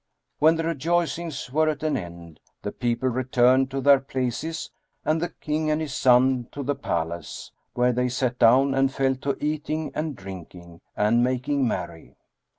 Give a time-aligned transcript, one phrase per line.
[0.39, 4.71] When the rejoicings were at an end, the people returned to their places
[5.05, 9.13] and the King and his son to the palace, where they sat down and fell
[9.17, 12.15] to eating and drinking and making merry.